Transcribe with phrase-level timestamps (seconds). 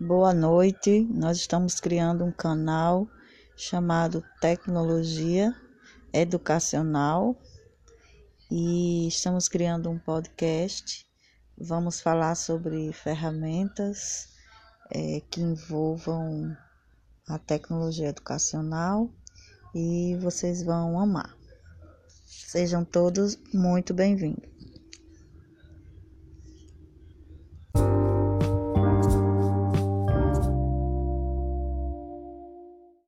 [0.00, 1.04] Boa noite.
[1.10, 3.08] Nós estamos criando um canal
[3.56, 5.52] chamado Tecnologia
[6.12, 7.36] Educacional
[8.48, 11.04] e estamos criando um podcast.
[11.60, 14.28] Vamos falar sobre ferramentas
[14.92, 16.56] é, que envolvam
[17.28, 19.10] a tecnologia educacional
[19.74, 21.36] e vocês vão amar.
[22.24, 24.57] Sejam todos muito bem-vindos.